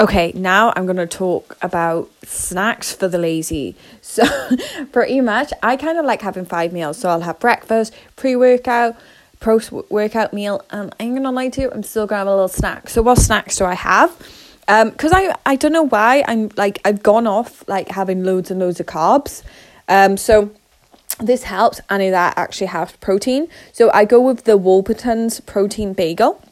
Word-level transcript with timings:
Okay, 0.00 0.32
now 0.34 0.72
I'm 0.74 0.86
going 0.86 0.96
to 0.96 1.06
talk 1.06 1.58
about 1.60 2.08
snacks 2.24 2.90
for 2.90 3.06
the 3.06 3.18
lazy. 3.18 3.76
So, 4.00 4.24
pretty 4.92 5.20
much, 5.20 5.52
I 5.62 5.76
kind 5.76 5.98
of 5.98 6.06
like 6.06 6.22
having 6.22 6.46
five 6.46 6.72
meals. 6.72 6.96
So, 6.96 7.10
I'll 7.10 7.20
have 7.20 7.38
breakfast, 7.38 7.92
pre 8.16 8.34
workout, 8.34 8.96
post 9.40 9.70
workout 9.70 10.32
meal, 10.32 10.64
and 10.70 10.94
I'm 10.98 11.10
going 11.10 11.24
to 11.24 11.30
lie 11.30 11.50
to 11.50 11.60
you, 11.60 11.70
I'm 11.70 11.82
still 11.82 12.06
going 12.06 12.16
to 12.16 12.20
have 12.20 12.26
a 12.28 12.30
little 12.30 12.48
snack. 12.48 12.88
So, 12.88 13.02
what 13.02 13.18
snacks 13.18 13.58
do 13.58 13.66
I 13.66 13.74
have? 13.74 14.16
Because 14.60 15.12
um, 15.12 15.18
I, 15.18 15.34
I 15.44 15.56
don't 15.56 15.72
know 15.72 15.82
why 15.82 16.24
I'm 16.26 16.50
like, 16.56 16.78
I've 16.82 17.02
gone 17.02 17.26
off 17.26 17.62
like 17.68 17.90
having 17.90 18.24
loads 18.24 18.50
and 18.50 18.58
loads 18.58 18.80
of 18.80 18.86
carbs. 18.86 19.42
Um, 19.86 20.16
so, 20.16 20.50
this 21.18 21.42
helps, 21.42 21.78
and 21.90 22.14
that 22.14 22.38
I 22.38 22.40
actually 22.40 22.68
has 22.68 22.92
protein. 22.92 23.48
So, 23.74 23.90
I 23.92 24.06
go 24.06 24.18
with 24.18 24.44
the 24.44 24.56
Warburton's 24.56 25.40
protein 25.40 25.92
bagel. 25.92 26.42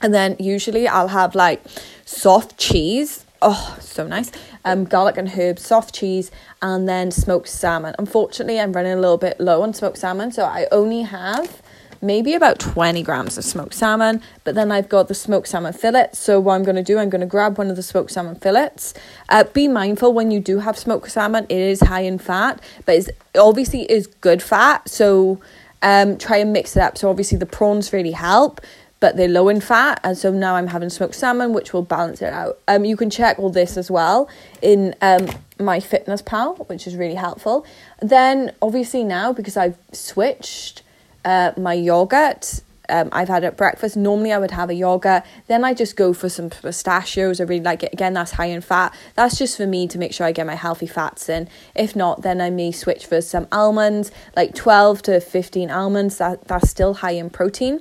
And 0.00 0.14
then 0.14 0.36
usually 0.38 0.86
I'll 0.86 1.08
have 1.08 1.34
like 1.34 1.62
soft 2.04 2.56
cheese. 2.58 3.24
Oh, 3.40 3.76
so 3.80 4.06
nice. 4.06 4.32
Um, 4.64 4.84
garlic 4.84 5.16
and 5.16 5.30
herbs, 5.38 5.64
soft 5.64 5.94
cheese, 5.94 6.30
and 6.60 6.88
then 6.88 7.10
smoked 7.10 7.48
salmon. 7.48 7.94
Unfortunately, 7.98 8.58
I'm 8.58 8.72
running 8.72 8.92
a 8.92 9.00
little 9.00 9.18
bit 9.18 9.38
low 9.40 9.62
on 9.62 9.72
smoked 9.74 9.98
salmon, 9.98 10.32
so 10.32 10.44
I 10.44 10.66
only 10.72 11.02
have 11.02 11.62
maybe 12.00 12.34
about 12.34 12.58
20 12.58 13.02
grams 13.02 13.38
of 13.38 13.44
smoked 13.44 13.74
salmon. 13.74 14.22
But 14.44 14.54
then 14.54 14.72
I've 14.72 14.88
got 14.88 15.08
the 15.08 15.14
smoked 15.14 15.48
salmon 15.48 15.72
fillet. 15.72 16.08
So, 16.12 16.40
what 16.40 16.54
I'm 16.54 16.64
going 16.64 16.76
to 16.76 16.82
do, 16.82 16.98
I'm 16.98 17.10
going 17.10 17.20
to 17.20 17.26
grab 17.26 17.58
one 17.58 17.70
of 17.70 17.76
the 17.76 17.82
smoked 17.82 18.10
salmon 18.10 18.36
fillets. 18.36 18.94
Uh, 19.28 19.44
be 19.44 19.68
mindful 19.68 20.12
when 20.12 20.30
you 20.30 20.40
do 20.40 20.58
have 20.58 20.78
smoked 20.78 21.10
salmon, 21.10 21.46
it 21.48 21.58
is 21.58 21.80
high 21.80 22.02
in 22.02 22.18
fat, 22.18 22.60
but 22.84 22.96
it's 22.96 23.10
obviously 23.38 23.82
is 23.90 24.06
good 24.06 24.42
fat. 24.42 24.88
So, 24.88 25.40
um, 25.82 26.18
try 26.18 26.38
and 26.38 26.52
mix 26.52 26.76
it 26.76 26.80
up. 26.80 26.98
So, 26.98 27.08
obviously, 27.08 27.38
the 27.38 27.46
prawns 27.46 27.92
really 27.92 28.12
help 28.12 28.60
but 29.00 29.16
they're 29.16 29.28
low 29.28 29.48
in 29.48 29.60
fat 29.60 30.00
and 30.02 30.16
so 30.16 30.30
now 30.30 30.56
I'm 30.56 30.68
having 30.68 30.90
smoked 30.90 31.14
salmon 31.14 31.52
which 31.52 31.72
will 31.72 31.82
balance 31.82 32.22
it 32.22 32.32
out. 32.32 32.58
Um, 32.68 32.84
you 32.84 32.96
can 32.96 33.10
check 33.10 33.38
all 33.38 33.50
this 33.50 33.76
as 33.76 33.90
well 33.90 34.28
in 34.60 34.94
um, 35.00 35.28
my 35.58 35.80
Fitness 35.80 36.22
Pal, 36.22 36.54
which 36.66 36.86
is 36.86 36.96
really 36.96 37.14
helpful. 37.14 37.64
Then 38.00 38.52
obviously 38.60 39.04
now 39.04 39.32
because 39.32 39.56
I've 39.56 39.78
switched 39.92 40.82
uh, 41.24 41.52
my 41.56 41.74
yogurt 41.74 42.62
um, 42.88 43.08
I've 43.12 43.28
had 43.28 43.44
at 43.44 43.56
breakfast. 43.56 43.96
Normally, 43.96 44.32
I 44.32 44.38
would 44.38 44.50
have 44.50 44.70
a 44.70 44.74
yogurt. 44.74 45.22
Then 45.46 45.64
I 45.64 45.74
just 45.74 45.96
go 45.96 46.12
for 46.12 46.28
some 46.28 46.50
pistachios. 46.50 47.40
I 47.40 47.44
really 47.44 47.62
like 47.62 47.82
it. 47.82 47.92
Again, 47.92 48.14
that's 48.14 48.32
high 48.32 48.46
in 48.46 48.60
fat. 48.60 48.94
That's 49.14 49.36
just 49.36 49.56
for 49.56 49.66
me 49.66 49.86
to 49.88 49.98
make 49.98 50.12
sure 50.12 50.26
I 50.26 50.32
get 50.32 50.46
my 50.46 50.54
healthy 50.54 50.86
fats 50.86 51.28
in. 51.28 51.48
If 51.74 51.94
not, 51.94 52.22
then 52.22 52.40
I 52.40 52.50
may 52.50 52.72
switch 52.72 53.06
for 53.06 53.20
some 53.20 53.46
almonds, 53.52 54.10
like 54.34 54.54
12 54.54 55.02
to 55.02 55.20
15 55.20 55.70
almonds. 55.70 56.18
That, 56.18 56.48
that's 56.48 56.70
still 56.70 56.94
high 56.94 57.12
in 57.12 57.30
protein. 57.30 57.80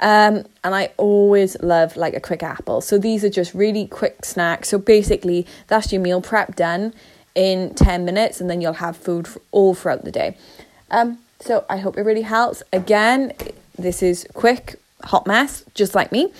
Um, 0.00 0.44
and 0.62 0.74
I 0.74 0.90
always 0.96 1.60
love 1.62 1.96
like 1.96 2.14
a 2.14 2.20
quick 2.20 2.42
apple. 2.42 2.80
So 2.80 2.98
these 2.98 3.24
are 3.24 3.30
just 3.30 3.54
really 3.54 3.86
quick 3.86 4.24
snacks. 4.24 4.68
So 4.68 4.78
basically, 4.78 5.46
that's 5.68 5.92
your 5.92 6.02
meal 6.02 6.20
prep 6.20 6.56
done 6.56 6.92
in 7.34 7.74
10 7.74 8.04
minutes, 8.04 8.40
and 8.40 8.48
then 8.48 8.60
you'll 8.60 8.74
have 8.74 8.96
food 8.96 9.28
all 9.50 9.74
throughout 9.74 10.04
the 10.04 10.12
day. 10.12 10.36
Um, 10.90 11.18
so 11.40 11.64
I 11.68 11.78
hope 11.78 11.96
it 11.96 12.02
really 12.02 12.22
helps. 12.22 12.62
Again, 12.72 13.32
this 13.76 14.02
is 14.02 14.26
quick, 14.34 14.76
hot 15.02 15.26
mess, 15.26 15.64
just 15.74 15.94
like 15.94 16.12
me. 16.12 16.32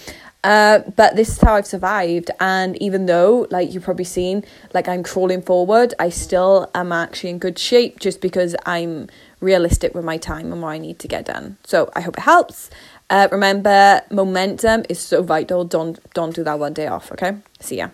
Uh, 0.44 0.80
but 0.94 1.16
this 1.16 1.30
is 1.30 1.40
how 1.40 1.54
I've 1.54 1.66
survived. 1.66 2.30
And 2.38 2.80
even 2.80 3.06
though, 3.06 3.46
like 3.50 3.72
you've 3.72 3.82
probably 3.82 4.04
seen, 4.04 4.44
like 4.74 4.86
I'm 4.88 5.02
crawling 5.02 5.42
forward, 5.42 5.94
I 5.98 6.10
still 6.10 6.70
am 6.74 6.92
actually 6.92 7.30
in 7.30 7.38
good 7.38 7.58
shape 7.58 7.98
just 7.98 8.20
because 8.20 8.54
I'm 8.66 9.08
realistic 9.40 9.94
with 9.94 10.04
my 10.04 10.18
time 10.18 10.52
and 10.52 10.60
what 10.62 10.68
I 10.68 10.78
need 10.78 10.98
to 11.00 11.08
get 11.08 11.24
done. 11.24 11.56
So 11.64 11.90
I 11.96 12.02
hope 12.02 12.18
it 12.18 12.24
helps. 12.24 12.70
Uh, 13.08 13.28
remember, 13.32 14.02
momentum 14.10 14.84
is 14.88 14.98
so 14.98 15.22
vital. 15.22 15.64
Don't 15.64 15.98
don't 16.12 16.34
do 16.34 16.44
that 16.44 16.58
one 16.58 16.74
day 16.74 16.86
off. 16.86 17.10
Okay. 17.12 17.36
See 17.60 17.78
ya. 17.78 17.88